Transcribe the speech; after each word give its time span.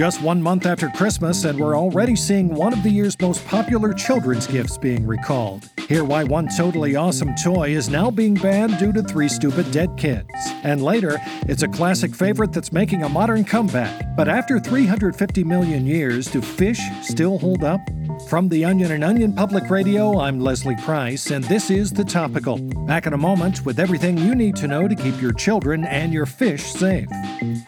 Just 0.00 0.22
one 0.22 0.40
month 0.40 0.64
after 0.64 0.88
Christmas, 0.88 1.44
and 1.44 1.60
we're 1.60 1.76
already 1.76 2.16
seeing 2.16 2.54
one 2.54 2.72
of 2.72 2.82
the 2.82 2.88
year's 2.88 3.20
most 3.20 3.46
popular 3.46 3.92
children's 3.92 4.46
gifts 4.46 4.78
being 4.78 5.06
recalled. 5.06 5.68
Hear 5.90 6.04
why 6.04 6.24
one 6.24 6.48
totally 6.56 6.96
awesome 6.96 7.34
toy 7.34 7.72
is 7.76 7.90
now 7.90 8.10
being 8.10 8.32
banned 8.32 8.78
due 8.78 8.94
to 8.94 9.02
three 9.02 9.28
stupid 9.28 9.70
dead 9.70 9.98
kids. 9.98 10.30
And 10.62 10.82
later, 10.82 11.18
it's 11.42 11.64
a 11.64 11.68
classic 11.68 12.14
favorite 12.14 12.50
that's 12.50 12.72
making 12.72 13.02
a 13.02 13.10
modern 13.10 13.44
comeback. 13.44 14.16
But 14.16 14.26
after 14.26 14.58
350 14.58 15.44
million 15.44 15.84
years, 15.86 16.28
do 16.28 16.40
fish 16.40 16.80
still 17.02 17.38
hold 17.38 17.62
up? 17.62 17.82
From 18.28 18.48
the 18.48 18.64
Onion 18.64 18.92
and 18.92 19.04
Onion 19.04 19.34
Public 19.34 19.68
Radio, 19.68 20.18
I'm 20.18 20.40
Leslie 20.40 20.76
Price, 20.76 21.30
and 21.30 21.44
this 21.44 21.68
is 21.68 21.90
The 21.90 22.04
Topical. 22.04 22.56
Back 22.86 23.06
in 23.06 23.12
a 23.12 23.18
moment 23.18 23.66
with 23.66 23.78
everything 23.78 24.16
you 24.16 24.34
need 24.34 24.56
to 24.56 24.66
know 24.66 24.88
to 24.88 24.94
keep 24.94 25.20
your 25.20 25.32
children 25.32 25.84
and 25.84 26.10
your 26.10 26.26
fish 26.26 26.64
safe. 26.64 27.08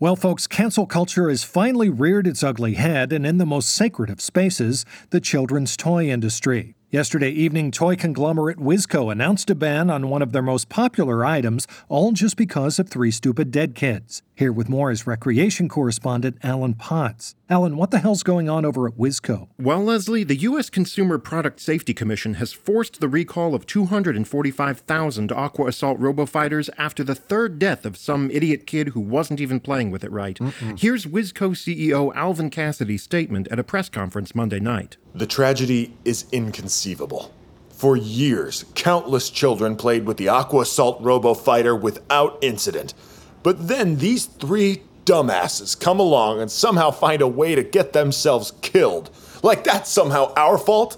Well, 0.00 0.16
folks, 0.16 0.46
cancel 0.46 0.86
culture 0.86 1.28
has 1.28 1.44
finally 1.44 1.90
reared 1.90 2.26
its 2.26 2.42
ugly 2.42 2.72
head, 2.72 3.12
and 3.12 3.26
in 3.26 3.36
the 3.36 3.44
most 3.44 3.68
sacred 3.68 4.08
of 4.08 4.22
spaces, 4.22 4.86
the 5.10 5.20
children's 5.20 5.76
toy 5.76 6.08
industry. 6.08 6.74
Yesterday 6.88 7.28
evening, 7.28 7.70
toy 7.70 7.96
conglomerate 7.96 8.56
Wizco 8.56 9.12
announced 9.12 9.50
a 9.50 9.54
ban 9.54 9.90
on 9.90 10.08
one 10.08 10.22
of 10.22 10.32
their 10.32 10.40
most 10.40 10.70
popular 10.70 11.22
items, 11.26 11.66
all 11.90 12.12
just 12.12 12.38
because 12.38 12.78
of 12.78 12.88
three 12.88 13.10
stupid 13.10 13.50
dead 13.50 13.74
kids. 13.74 14.22
Here 14.40 14.50
with 14.50 14.70
more 14.70 14.90
is 14.90 15.06
recreation 15.06 15.68
correspondent 15.68 16.38
Alan 16.42 16.72
Potts. 16.72 17.34
Alan, 17.50 17.76
what 17.76 17.90
the 17.90 17.98
hell's 17.98 18.22
going 18.22 18.48
on 18.48 18.64
over 18.64 18.88
at 18.88 18.94
Wizco? 18.94 19.48
Well, 19.58 19.84
Leslie, 19.84 20.24
the 20.24 20.34
U.S. 20.36 20.70
Consumer 20.70 21.18
Product 21.18 21.60
Safety 21.60 21.92
Commission 21.92 22.32
has 22.36 22.50
forced 22.50 23.00
the 23.00 23.08
recall 23.10 23.54
of 23.54 23.66
245,000 23.66 25.30
Aqua 25.30 25.66
Assault 25.66 26.00
RoboFighters 26.00 26.70
after 26.78 27.04
the 27.04 27.14
third 27.14 27.58
death 27.58 27.84
of 27.84 27.98
some 27.98 28.30
idiot 28.30 28.66
kid 28.66 28.88
who 28.88 29.00
wasn't 29.00 29.42
even 29.42 29.60
playing 29.60 29.90
with 29.90 30.04
it 30.04 30.10
right. 30.10 30.38
Mm-mm. 30.38 30.80
Here's 30.80 31.04
Wizco 31.04 31.50
CEO 31.50 32.10
Alvin 32.14 32.48
Cassidy's 32.48 33.02
statement 33.02 33.46
at 33.48 33.58
a 33.58 33.62
press 33.62 33.90
conference 33.90 34.34
Monday 34.34 34.58
night. 34.58 34.96
The 35.14 35.26
tragedy 35.26 35.94
is 36.06 36.24
inconceivable. 36.32 37.30
For 37.68 37.94
years, 37.94 38.64
countless 38.74 39.28
children 39.28 39.76
played 39.76 40.06
with 40.06 40.16
the 40.16 40.28
Aqua 40.28 40.62
Assault 40.62 41.02
RoboFighter 41.02 41.78
without 41.78 42.38
incident. 42.40 42.94
But 43.42 43.68
then 43.68 43.96
these 43.96 44.26
three 44.26 44.82
dumbasses 45.04 45.78
come 45.78 45.98
along 45.98 46.40
and 46.40 46.50
somehow 46.50 46.90
find 46.90 47.22
a 47.22 47.26
way 47.28 47.54
to 47.54 47.62
get 47.62 47.92
themselves 47.92 48.52
killed. 48.62 49.10
Like 49.42 49.64
that's 49.64 49.90
somehow 49.90 50.32
our 50.36 50.58
fault? 50.58 50.96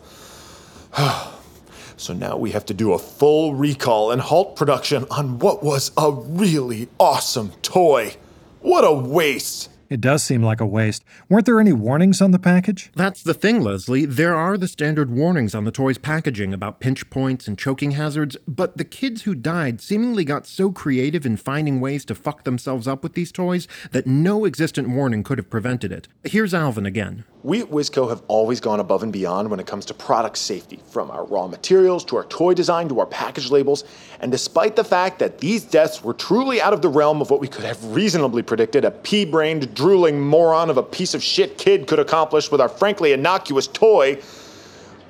so 1.96 2.12
now 2.12 2.36
we 2.36 2.50
have 2.50 2.66
to 2.66 2.74
do 2.74 2.92
a 2.92 2.98
full 2.98 3.54
recall 3.54 4.10
and 4.10 4.20
halt 4.20 4.56
production 4.56 5.06
on 5.10 5.38
what 5.38 5.62
was 5.62 5.92
a 5.96 6.10
really 6.10 6.88
awesome 6.98 7.52
toy. 7.62 8.16
What 8.60 8.84
a 8.84 8.92
waste! 8.92 9.70
It 9.92 10.00
does 10.00 10.22
seem 10.22 10.42
like 10.42 10.62
a 10.62 10.66
waste. 10.66 11.04
Weren't 11.28 11.44
there 11.44 11.60
any 11.60 11.74
warnings 11.74 12.22
on 12.22 12.30
the 12.30 12.38
package? 12.38 12.90
That's 12.96 13.22
the 13.22 13.34
thing, 13.34 13.60
Leslie. 13.60 14.06
There 14.06 14.34
are 14.34 14.56
the 14.56 14.67
standard 14.67 15.11
warnings 15.11 15.55
on 15.55 15.64
the 15.64 15.70
toy's 15.70 15.98
packaging 15.98 16.55
about 16.55 16.80
pinch 16.80 17.11
points 17.11 17.46
and 17.46 17.58
choking 17.58 17.90
hazards, 17.90 18.39
but 18.48 18.78
the 18.78 18.86
kids 18.86 19.24
who 19.24 19.34
died 19.34 19.83
seemingly 19.83 20.24
got 20.24 20.46
so 20.46 20.72
creative 20.72 21.27
in 21.27 21.36
finding 21.36 21.78
ways 21.78 22.06
to 22.06 22.14
fuck 22.14 22.44
themselves 22.44 22.89
up 22.89 23.02
with 23.02 23.12
these 23.12 23.30
toys 23.30 23.68
that 23.90 24.06
no 24.06 24.46
existent 24.46 24.89
warning 24.89 25.22
could 25.22 25.36
have 25.36 25.50
prevented 25.50 25.92
it. 25.92 26.08
Here's 26.24 26.55
Alvin 26.55 26.86
again. 26.86 27.24
We 27.45 27.61
at 27.61 27.70
Wizco 27.70 28.08
have 28.08 28.23
always 28.29 28.61
gone 28.61 28.79
above 28.79 29.03
and 29.03 29.13
beyond 29.13 29.51
when 29.51 29.58
it 29.58 29.67
comes 29.67 29.85
to 29.86 29.95
product 29.95 30.39
safety, 30.39 30.79
from 30.91 31.11
our 31.11 31.25
raw 31.25 31.48
materials 31.48 32.05
to 32.05 32.17
our 32.17 32.25
toy 32.25 32.55
design 32.55 32.89
to 32.89 33.01
our 33.01 33.07
package 33.07 33.51
labels. 33.51 33.83
And 34.20 34.30
despite 34.30 34.77
the 34.77 34.85
fact 34.85 35.19
that 35.19 35.39
these 35.39 35.64
deaths 35.64 36.05
were 36.05 36.14
truly 36.14 36.61
out 36.61 36.73
of 36.73 36.83
the 36.83 36.89
realm 36.89 37.20
of 37.20 37.30
what 37.30 37.41
we 37.41 37.48
could 37.48 37.64
have 37.64 37.85
reasonably 37.86 38.42
predicted 38.42 38.85
a 38.85 38.92
pea 38.92 39.25
brained, 39.25 39.75
drooling 39.75 40.20
moron 40.20 40.70
of 40.70 40.77
a 40.77 40.85
piece 40.85 41.14
of 41.14 41.23
shit 41.23 41.58
kid 41.58 41.89
could 41.89 41.98
accomplish 41.98 42.48
with 42.48 42.61
our 42.61 42.69
frankly 42.69 43.13
innocuous 43.13 43.67
toy, 43.67 44.23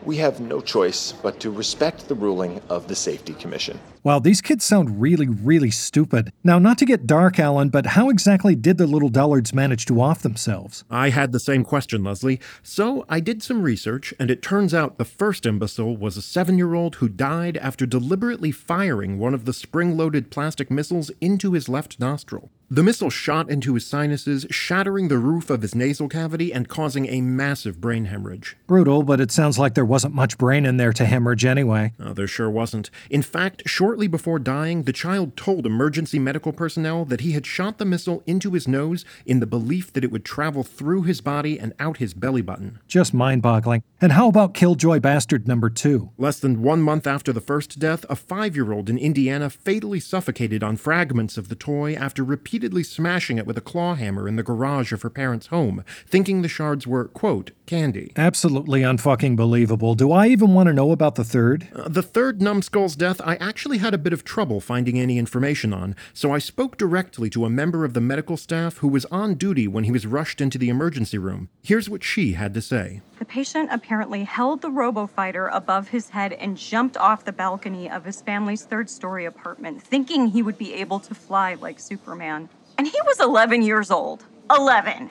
we 0.03 0.17
have 0.17 0.41
no 0.41 0.63
choice 0.63 1.13
but 1.23 1.39
to 1.41 1.51
respect 1.51 2.09
the 2.09 2.15
ruling 2.15 2.63
of 2.71 2.89
the 2.89 2.95
Safety 2.95 3.35
Commission. 3.35 3.79
Wow, 4.05 4.19
these 4.19 4.41
kids 4.41 4.65
sound 4.65 5.01
really, 5.01 5.29
really 5.29 5.71
stupid. 5.71 6.33
Now, 6.43 6.59
not 6.59 6.77
to 6.79 6.85
get 6.85 7.07
dark, 7.07 7.39
Alan, 7.39 7.69
but 7.69 7.87
how 7.87 8.11
exactly 8.11 8.57
did 8.57 8.77
the 8.77 8.87
little 8.89 9.09
dullards 9.09 9.55
manage 9.55 9.87
to 9.87 10.01
off 10.01 10.23
themselves? 10.23 10.83
I 10.91 11.11
had 11.11 11.31
the 11.31 11.39
same 11.39 11.63
question, 11.63 12.03
Leslie. 12.03 12.41
So 12.65 13.05
I 13.09 13.21
did 13.21 13.45
some 13.45 13.63
research, 13.63 14.13
and 14.19 14.29
it 14.29 14.43
turns 14.43 14.75
out 14.75 14.99
the 14.99 15.05
first 15.05 15.47
imbecile 15.47 15.97
was 15.97 16.17
a 16.17 16.23
seven 16.23 16.59
year 16.59 16.75
old 16.75 16.97
who 16.97 17.09
died 17.09 17.57
after 17.59 17.87
deliberately 17.87 18.51
firing 18.51 19.21
one 19.21 19.35
of 19.35 19.45
the 19.45 19.53
spring 19.53 19.97
loaded 19.97 20.33
plastic 20.33 20.69
missiles 20.69 21.13
into 21.21 21.53
his 21.53 21.69
left 21.69 22.01
nostril. 22.01 22.51
The 22.73 22.83
missile 22.83 23.11
shot 23.11 23.51
into 23.51 23.75
his 23.75 23.87
sinuses, 23.87 24.47
shattering 24.51 25.09
the 25.09 25.19
roof 25.19 25.51
of 25.51 25.61
his 25.61 25.75
nasal 25.75 26.09
cavity 26.09 26.55
and 26.55 26.71
causing 26.71 27.07
a 27.07 27.21
massive 27.21 27.83
brain 27.83 28.07
hemorrhage. 28.07 28.57
Brutal, 28.67 29.03
but 29.03 29.21
it 29.21 29.31
sounds 29.31 29.59
like 29.59 29.75
there 29.75 29.85
wasn't 29.85 30.15
much 30.15 30.39
brain 30.39 30.65
in 30.65 30.79
there 30.79 30.95
to 30.95 31.05
hemorrhage 31.05 31.45
anyway. 31.45 31.93
Oh, 32.01 32.15
there 32.15 32.27
sure 32.27 32.49
wasn't. 32.49 32.91
In 33.11 33.21
fact, 33.21 33.63
shortly 33.93 34.09
before 34.09 34.39
dying, 34.39 34.85
the 34.85 34.93
child 34.93 35.37
told 35.37 35.67
emergency 35.67 36.19
medical 36.19 36.51
personnel 36.51 37.05
that 37.05 37.21
he 37.21 37.33
had 37.33 37.45
shot 37.45 37.77
the 37.77 37.85
missile 37.85 38.23
into 38.27 38.53
his 38.53 38.67
nose 38.67 39.05
in 39.27 39.39
the 39.39 39.47
belief 39.47 39.93
that 39.93 40.03
it 40.03 40.11
would 40.11 40.25
travel 40.25 40.63
through 40.63 41.03
his 41.03 41.21
body 41.21 41.61
and 41.61 41.75
out 41.79 41.99
his 41.99 42.15
belly 42.15 42.41
button. 42.41 42.79
Just 42.89 43.13
mind 43.13 43.43
boggling. 43.43 43.83
And 44.01 44.13
how 44.13 44.29
about 44.29 44.55
Killjoy 44.55 44.99
Bastard 44.99 45.47
number 45.47 45.69
two? 45.69 46.11
Less 46.17 46.41
than 46.41 46.63
one 46.63 46.81
month 46.81 47.07
after 47.07 47.35
the 47.35 47.41
first 47.43 47.79
death, 47.79 48.07
a 48.09 48.17
five 48.17 48.57
year 48.57 48.73
old 48.73 48.89
in 48.89 48.97
Indiana 48.97 49.51
fatally 49.51 50.01
suffocated 50.01 50.65
on 50.65 50.79
fragments 50.79 51.37
of 51.37 51.51
the 51.51 51.55
toy 51.55 51.95
after 51.95 52.25
repeatedly 52.25 52.83
smashing 52.83 53.37
it 53.37 53.47
with 53.47 53.59
a 53.59 53.61
claw 53.61 53.95
hammer 53.95 54.27
in 54.27 54.37
the 54.37 54.43
garage 54.43 54.93
of 54.93 55.03
her 55.03 55.11
parents' 55.11 55.49
home, 55.49 55.85
thinking 56.07 56.41
the 56.41 56.49
shards 56.49 56.87
were, 56.87 57.09
quote, 57.09 57.51
candy. 57.67 58.11
Absolutely 58.17 58.81
unfucking 58.81 59.37
believable. 59.37 59.95
Do 59.95 60.11
I 60.13 60.29
even 60.29 60.55
want 60.55 60.69
to 60.69 60.73
know 60.73 60.93
about 60.93 61.17
the 61.17 61.25
third? 61.25 61.69
Uh, 61.75 61.89
the 61.89 62.03
third 62.03 62.41
numbskull's 62.41 62.97
death, 62.97 63.21
I 63.23 63.37
actually 63.37 63.79
had 63.83 63.93
a 63.95 63.99
bit 63.99 64.13
of 64.13 64.25
trouble 64.25 64.61
finding 64.61 64.99
any 64.99 65.19
information 65.19 65.75
on, 65.75 65.95
so 66.15 66.33
I 66.33 66.39
spoke 66.39 66.79
directly 66.79 67.29
to 67.31 67.45
a 67.45 67.51
member 67.51 67.85
of 67.85 67.95
the 67.95 68.01
medical 68.01 68.37
staff 68.37 68.79
who 68.79 68.87
was 68.87 69.05
on 69.07 69.35
duty 69.35 69.67
when 69.67 69.85
he 69.85 69.91
was 69.91 70.07
rushed 70.07 70.41
into 70.41 70.57
the 70.57 70.69
emergency 70.69 71.19
room. 71.19 71.49
Here's 71.63 71.91
what 71.91 72.05
she 72.05 72.33
had 72.35 72.55
to 72.55 72.63
say. 72.63 73.03
The 73.19 73.25
patient 73.25 73.71
apparently 73.73 74.23
held 74.23 74.63
the 74.63 74.71
robofighter 74.71 75.51
above 75.53 75.89
his 75.89 76.09
head 76.11 76.33
and 76.35 76.57
jumped 76.57 76.97
off 76.97 77.25
the 77.25 77.33
balcony 77.33 77.91
of 77.91 78.05
his 78.05 78.23
family's 78.23 78.65
third 78.65 78.89
story 78.89 79.25
apartment, 79.25 79.83
thinking 79.83 80.29
he 80.29 80.43
would 80.43 80.59
be 80.59 80.75
able 80.75 81.01
to 81.01 81.15
fly 81.15 81.55
like 81.55 81.81
Superman. 81.81 82.49
And 82.79 82.87
he 82.87 82.99
was 83.05 83.21
11 83.21 83.63
years 83.63 83.91
old. 83.91 84.25
11. 84.51 85.11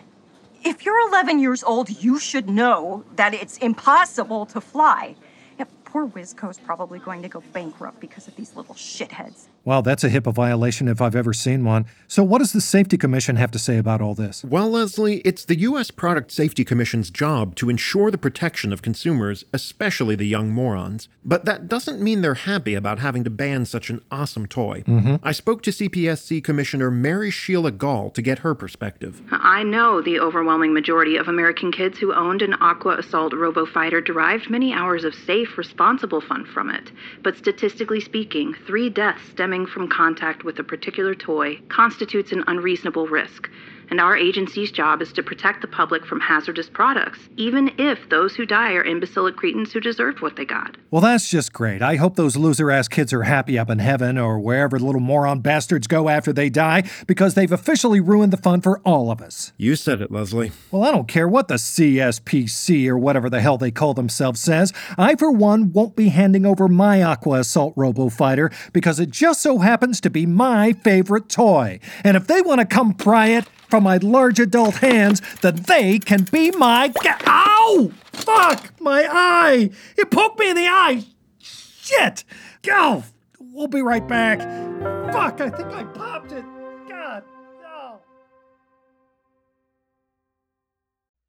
If 0.64 0.86
you're 0.86 1.10
11 1.10 1.40
years 1.40 1.64
old, 1.64 1.90
you 1.90 2.20
should 2.20 2.50
know 2.50 3.04
that 3.18 3.34
it's 3.34 3.58
impossible 3.58 4.46
to 4.48 4.62
fly. 4.62 5.16
Poor 5.92 6.08
Wizco's 6.08 6.58
probably 6.58 7.00
going 7.00 7.22
to 7.22 7.28
go 7.28 7.44
bankrupt 7.52 8.00
because 8.00 8.26
of 8.26 8.36
these 8.38 8.56
little 8.56 8.76
shitheads. 8.76 9.48
Wow, 9.64 9.82
that's 9.82 10.04
a 10.04 10.10
HIPAA 10.10 10.34
violation 10.34 10.88
if 10.88 11.02
I've 11.02 11.16
ever 11.16 11.34
seen 11.34 11.64
one. 11.64 11.86
So, 12.08 12.24
what 12.24 12.40
does 12.40 12.52
the 12.52 12.62
Safety 12.62 12.98
Commission 12.98 13.36
have 13.36 13.52
to 13.52 13.60
say 13.60 13.78
about 13.78 14.02
all 14.02 14.16
this? 14.16 14.44
Well, 14.44 14.72
Leslie, 14.72 15.20
it's 15.20 15.46
the 15.46 15.60
U.S. 15.60 15.92
Product 15.92 16.32
Safety 16.32 16.66
Commission's 16.66 17.12
job 17.12 17.54
to 17.56 17.70
ensure 17.70 18.10
the 18.10 18.18
protection 18.18 18.74
of 18.74 18.82
consumers, 18.82 19.46
especially 19.54 20.16
the 20.16 20.26
young 20.26 20.50
morons. 20.50 21.10
But 21.24 21.46
that 21.46 21.68
doesn't 21.68 22.02
mean 22.02 22.22
they're 22.22 22.34
happy 22.34 22.74
about 22.74 22.98
having 23.00 23.24
to 23.24 23.30
ban 23.30 23.66
such 23.66 23.92
an 23.92 24.02
awesome 24.10 24.48
toy. 24.48 24.84
Mm-hmm. 24.88 25.18
I 25.22 25.32
spoke 25.32 25.62
to 25.64 25.72
CPSC 25.72 26.44
Commissioner 26.44 26.90
Mary 26.90 27.30
Sheila 27.30 27.72
Gall 27.72 28.10
to 28.12 28.22
get 28.24 28.40
her 28.40 28.56
perspective. 28.56 29.22
I 29.32 29.62
know 29.62 30.02
the 30.02 30.20
overwhelming 30.20 30.74
majority 30.74 31.18
of 31.18 31.28
American 31.28 31.72
kids 31.72 32.00
who 32.00 32.16
owned 32.16 32.42
an 32.42 32.56
Aqua 32.56 32.98
Assault 32.98 33.34
RoboFighter 33.34 34.04
derived 34.04 34.50
many 34.50 34.74
hours 34.74 35.04
of 35.04 35.14
safe, 35.14 35.56
responsible 35.56 36.22
fun 36.22 36.46
from 36.46 36.72
it. 36.72 36.92
But 37.22 37.38
statistically 37.38 38.00
speaking, 38.00 38.56
three 38.66 38.90
deaths 38.90 39.30
stem 39.30 39.51
stemming 39.52 39.68
from 39.68 39.86
contact 39.90 40.46
with 40.46 40.58
a 40.60 40.64
particular 40.64 41.14
toy 41.14 41.60
constitutes 41.68 42.32
an 42.32 42.42
unreasonable 42.48 43.06
risk, 43.06 43.50
and 43.92 44.00
our 44.00 44.16
agency's 44.18 44.72
job 44.72 45.02
is 45.02 45.12
to 45.14 45.22
protect 45.22 45.62
the 45.62 45.68
public 45.68 46.06
from 46.06 46.22
hazardous 46.22 46.70
products, 46.70 47.20
even 47.36 47.72
if 47.78 48.10
those 48.10 48.36
who 48.36 48.46
die 48.46 48.72
are 48.72 48.84
imbecilic 48.84 49.36
cretins 49.36 49.74
who 49.74 49.82
deserved 49.82 50.22
what 50.22 50.38
they 50.38 50.46
got. 50.46 50.78
Well, 50.90 51.02
that's 51.02 51.30
just 51.30 51.52
great. 51.52 51.82
I 51.82 51.98
hope 51.98 52.16
those 52.16 52.38
loser 52.38 52.72
ass 52.72 52.88
kids 52.88 53.12
are 53.12 53.24
happy 53.24 53.60
up 53.60 53.70
in 53.70 53.80
heaven 53.80 54.18
or 54.18 54.40
wherever 54.40 54.80
the 54.80 54.86
little 54.86 55.02
moron 55.02 55.42
bastards 55.42 55.88
go 55.88 56.08
after 56.08 56.32
they 56.32 56.50
die 56.50 56.90
because 57.06 57.34
they've 57.34 57.52
officially 57.52 58.00
ruined 58.00 58.32
the 58.32 58.38
fun 58.38 58.62
for 58.62 58.80
all 58.80 59.12
of 59.12 59.22
us. 59.22 59.52
You 59.58 59.76
said 59.76 60.02
it, 60.02 60.10
Leslie. 60.12 60.54
Well, 60.72 60.84
I 60.84 60.92
don't 60.92 61.08
care 61.08 61.28
what 61.28 61.50
the 61.50 61.56
CSPC 61.56 62.88
or 62.88 62.98
whatever 62.98 63.30
the 63.30 63.42
hell 63.42 63.58
they 63.58 63.72
call 63.72 63.94
themselves 63.94 64.40
says. 64.40 64.72
I, 64.98 65.16
for 65.16 65.32
one, 65.32 65.74
won't 65.74 65.98
be 65.98 66.10
handing 66.10 66.46
over 66.46 66.70
my 66.70 67.04
Aqua 67.04 67.40
Assault 67.40 67.74
Robo 67.76 68.08
Fighter 68.08 68.52
because 68.72 69.02
it 69.02 69.10
just 69.10 69.42
so 69.42 69.58
happens 69.58 70.00
to 70.02 70.10
be 70.10 70.26
my 70.26 70.72
favorite 70.72 71.28
toy. 71.28 71.80
And 72.06 72.16
if 72.16 72.28
they 72.28 72.42
want 72.42 72.60
to 72.62 72.66
come 72.66 72.94
pry 72.94 73.28
it 73.28 73.48
from 73.72 73.84
my 73.84 73.98
large 73.98 74.38
adult 74.40 74.76
hands, 74.76 75.22
then 75.42 75.56
they 75.68 75.98
can 75.98 76.24
be 76.32 76.52
my. 76.52 76.90
Ga- 76.90 77.18
Ow! 77.26 77.92
Fuck! 78.12 78.80
My 78.82 79.08
eye! 79.10 79.72
It 79.98 80.12
poked 80.12 80.38
me 80.40 80.50
in 80.50 80.56
the 80.58 80.68
eye! 80.68 81.06
Shit! 81.40 82.24
Go! 82.62 83.04
We'll 83.40 83.68
be 83.68 83.82
right 83.82 84.06
back. 84.08 84.40
Fuck, 85.12 85.42
I 85.42 85.50
think 85.50 85.70
I 85.72 85.84
popped 85.84 86.32
it. 86.32 86.44
God, 86.88 87.24
no. 87.62 88.00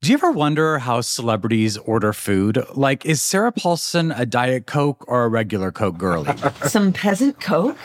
Do 0.03 0.11
you 0.11 0.15
ever 0.15 0.31
wonder 0.33 0.79
how 0.79 1.01
celebrities 1.01 1.77
order 1.79 2.13
food? 2.13 2.65
Like, 2.75 3.07
is 3.07 3.23
Sarah 3.23 3.53
Paulson 3.53 4.11
a 4.13 4.27
Diet 4.27 4.67
Coke 4.67 5.05
or 5.09 5.25
a 5.25 5.29
regular 5.29 5.71
Coke 5.73 5.97
girlie? 5.99 6.35
Some 6.67 6.93
peasant 6.93 7.41
coke? 7.41 7.77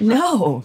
No. 0.00 0.64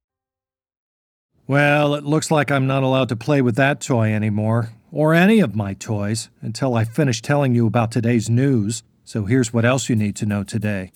Well, 1.51 1.95
it 1.95 2.05
looks 2.05 2.31
like 2.31 2.49
I'm 2.49 2.65
not 2.65 2.81
allowed 2.81 3.09
to 3.09 3.17
play 3.17 3.41
with 3.41 3.57
that 3.57 3.81
toy 3.81 4.13
anymore, 4.13 4.69
or 4.89 5.13
any 5.13 5.41
of 5.41 5.53
my 5.53 5.73
toys, 5.73 6.29
until 6.39 6.75
I 6.75 6.85
finish 6.85 7.21
telling 7.21 7.53
you 7.53 7.67
about 7.67 7.91
today's 7.91 8.29
news. 8.29 8.83
So 9.03 9.25
here's 9.25 9.51
what 9.51 9.65
else 9.65 9.89
you 9.89 9.97
need 9.97 10.15
to 10.15 10.25
know 10.25 10.45
today. 10.45 10.93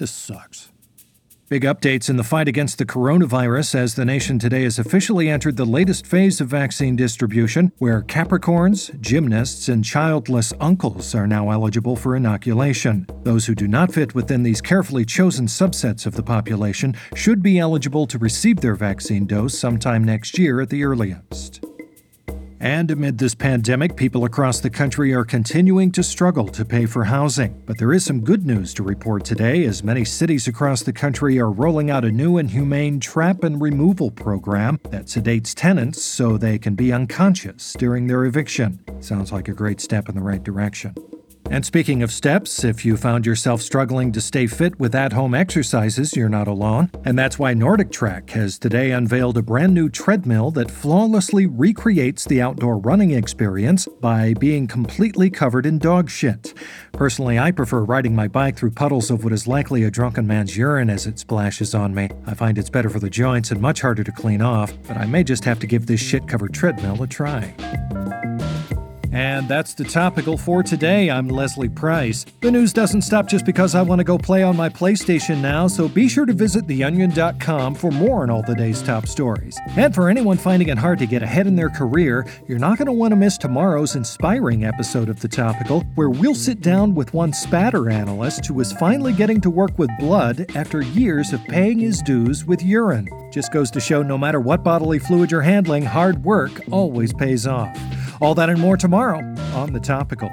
This 0.00 0.10
sucks. 0.10 0.72
Big 1.46 1.64
updates 1.64 2.08
in 2.08 2.16
the 2.16 2.24
fight 2.24 2.48
against 2.48 2.78
the 2.78 2.86
coronavirus 2.86 3.74
as 3.74 3.94
the 3.94 4.04
nation 4.04 4.38
today 4.38 4.62
has 4.62 4.78
officially 4.78 5.28
entered 5.28 5.58
the 5.58 5.64
latest 5.66 6.06
phase 6.06 6.40
of 6.40 6.48
vaccine 6.48 6.96
distribution, 6.96 7.70
where 7.78 8.00
Capricorns, 8.00 8.98
gymnasts, 9.02 9.68
and 9.68 9.84
childless 9.84 10.54
uncles 10.58 11.14
are 11.14 11.26
now 11.26 11.50
eligible 11.50 11.96
for 11.96 12.16
inoculation. 12.16 13.06
Those 13.24 13.44
who 13.44 13.54
do 13.54 13.68
not 13.68 13.92
fit 13.92 14.14
within 14.14 14.42
these 14.42 14.62
carefully 14.62 15.04
chosen 15.04 15.46
subsets 15.46 16.06
of 16.06 16.14
the 16.14 16.22
population 16.22 16.96
should 17.14 17.42
be 17.42 17.58
eligible 17.58 18.06
to 18.06 18.18
receive 18.18 18.60
their 18.60 18.74
vaccine 18.74 19.26
dose 19.26 19.58
sometime 19.58 20.02
next 20.02 20.38
year 20.38 20.62
at 20.62 20.70
the 20.70 20.82
earliest. 20.82 21.62
And 22.64 22.90
amid 22.90 23.18
this 23.18 23.34
pandemic, 23.34 23.94
people 23.94 24.24
across 24.24 24.58
the 24.58 24.70
country 24.70 25.12
are 25.12 25.22
continuing 25.22 25.92
to 25.92 26.02
struggle 26.02 26.48
to 26.48 26.64
pay 26.64 26.86
for 26.86 27.04
housing. 27.04 27.62
But 27.66 27.76
there 27.76 27.92
is 27.92 28.06
some 28.06 28.22
good 28.22 28.46
news 28.46 28.72
to 28.74 28.82
report 28.82 29.22
today, 29.22 29.66
as 29.66 29.84
many 29.84 30.02
cities 30.02 30.48
across 30.48 30.82
the 30.82 30.92
country 30.94 31.38
are 31.38 31.50
rolling 31.50 31.90
out 31.90 32.06
a 32.06 32.10
new 32.10 32.38
and 32.38 32.48
humane 32.48 33.00
trap 33.00 33.44
and 33.44 33.60
removal 33.60 34.10
program 34.10 34.80
that 34.88 35.08
sedates 35.08 35.52
tenants 35.54 36.02
so 36.02 36.38
they 36.38 36.58
can 36.58 36.74
be 36.74 36.90
unconscious 36.90 37.74
during 37.74 38.06
their 38.06 38.24
eviction. 38.24 38.80
Sounds 39.02 39.30
like 39.30 39.48
a 39.48 39.52
great 39.52 39.78
step 39.78 40.08
in 40.08 40.14
the 40.14 40.22
right 40.22 40.42
direction. 40.42 40.94
And 41.50 41.64
speaking 41.64 42.02
of 42.02 42.10
steps, 42.10 42.64
if 42.64 42.84
you 42.84 42.96
found 42.96 43.26
yourself 43.26 43.60
struggling 43.60 44.12
to 44.12 44.20
stay 44.20 44.46
fit 44.46 44.78
with 44.80 44.94
at 44.94 45.12
home 45.12 45.34
exercises, 45.34 46.16
you're 46.16 46.28
not 46.28 46.48
alone. 46.48 46.90
And 47.04 47.18
that's 47.18 47.38
why 47.38 47.54
NordicTrack 47.54 48.30
has 48.30 48.58
today 48.58 48.90
unveiled 48.90 49.36
a 49.36 49.42
brand 49.42 49.74
new 49.74 49.88
treadmill 49.88 50.50
that 50.52 50.70
flawlessly 50.70 51.46
recreates 51.46 52.24
the 52.24 52.40
outdoor 52.40 52.78
running 52.78 53.10
experience 53.10 53.86
by 54.00 54.34
being 54.34 54.66
completely 54.66 55.30
covered 55.30 55.66
in 55.66 55.78
dog 55.78 56.10
shit. 56.10 56.54
Personally, 56.92 57.38
I 57.38 57.50
prefer 57.50 57.84
riding 57.84 58.14
my 58.16 58.26
bike 58.26 58.56
through 58.56 58.70
puddles 58.72 59.10
of 59.10 59.22
what 59.22 59.32
is 59.32 59.46
likely 59.46 59.84
a 59.84 59.90
drunken 59.90 60.26
man's 60.26 60.56
urine 60.56 60.90
as 60.90 61.06
it 61.06 61.18
splashes 61.18 61.74
on 61.74 61.94
me. 61.94 62.08
I 62.26 62.34
find 62.34 62.56
it's 62.56 62.70
better 62.70 62.88
for 62.88 63.00
the 63.00 63.10
joints 63.10 63.50
and 63.50 63.60
much 63.60 63.82
harder 63.82 64.02
to 64.02 64.12
clean 64.12 64.40
off, 64.40 64.72
but 64.88 64.96
I 64.96 65.06
may 65.06 65.22
just 65.22 65.44
have 65.44 65.58
to 65.60 65.66
give 65.66 65.86
this 65.86 66.00
shit 66.00 66.26
covered 66.26 66.54
treadmill 66.54 67.02
a 67.02 67.06
try. 67.06 67.54
And 69.14 69.46
that's 69.46 69.74
the 69.74 69.84
topical 69.84 70.36
for 70.36 70.64
today. 70.64 71.08
I'm 71.08 71.28
Leslie 71.28 71.68
Price. 71.68 72.26
The 72.40 72.50
news 72.50 72.72
doesn't 72.72 73.02
stop 73.02 73.28
just 73.28 73.46
because 73.46 73.76
I 73.76 73.82
want 73.82 74.00
to 74.00 74.04
go 74.04 74.18
play 74.18 74.42
on 74.42 74.56
my 74.56 74.68
PlayStation 74.68 75.40
now, 75.40 75.68
so 75.68 75.86
be 75.86 76.08
sure 76.08 76.26
to 76.26 76.32
visit 76.32 76.66
theonion.com 76.66 77.76
for 77.76 77.92
more 77.92 78.24
on 78.24 78.30
all 78.30 78.42
the 78.42 78.56
day's 78.56 78.82
top 78.82 79.06
stories. 79.06 79.56
And 79.76 79.94
for 79.94 80.10
anyone 80.10 80.36
finding 80.36 80.68
it 80.68 80.78
hard 80.78 80.98
to 80.98 81.06
get 81.06 81.22
ahead 81.22 81.46
in 81.46 81.54
their 81.54 81.70
career, 81.70 82.26
you're 82.48 82.58
not 82.58 82.76
going 82.76 82.86
to 82.86 82.92
want 82.92 83.12
to 83.12 83.16
miss 83.16 83.38
tomorrow's 83.38 83.94
inspiring 83.94 84.64
episode 84.64 85.08
of 85.08 85.20
The 85.20 85.28
Topical, 85.28 85.82
where 85.94 86.10
we'll 86.10 86.34
sit 86.34 86.60
down 86.60 86.96
with 86.96 87.14
one 87.14 87.32
spatter 87.32 87.90
analyst 87.90 88.46
who 88.46 88.58
is 88.58 88.72
finally 88.72 89.12
getting 89.12 89.40
to 89.42 89.50
work 89.50 89.78
with 89.78 89.96
blood 90.00 90.44
after 90.56 90.82
years 90.82 91.32
of 91.32 91.44
paying 91.44 91.78
his 91.78 92.02
dues 92.02 92.44
with 92.44 92.64
urine. 92.64 93.08
Just 93.30 93.52
goes 93.52 93.70
to 93.70 93.80
show 93.80 94.02
no 94.02 94.18
matter 94.18 94.40
what 94.40 94.64
bodily 94.64 94.98
fluid 94.98 95.30
you're 95.30 95.40
handling, 95.40 95.84
hard 95.84 96.24
work 96.24 96.50
always 96.72 97.12
pays 97.12 97.46
off. 97.46 97.78
All 98.24 98.34
that 98.36 98.48
and 98.48 98.58
more 98.58 98.78
tomorrow 98.78 99.18
on 99.54 99.74
The 99.74 99.80
Topical. 99.80 100.30